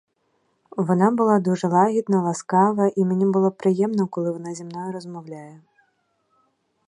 Вона 0.77 1.11
була 1.11 1.39
дуже 1.39 1.67
лагідна, 1.67 2.21
ласкава, 2.21 2.91
і 2.95 3.05
мені 3.05 3.25
було 3.25 3.51
приємно, 3.51 4.07
коли 4.07 4.31
вона 4.31 4.55
зі 4.55 4.63
мною 4.63 4.91
розмовляє. 4.91 5.61